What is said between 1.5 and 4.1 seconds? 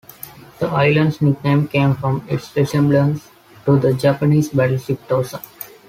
came from its resemblance to the